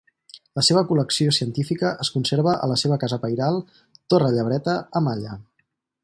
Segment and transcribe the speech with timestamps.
[0.59, 3.59] La seva col·lecció científica es conserva a la seva casa pairal
[4.15, 5.37] Torrellebreta a Malla.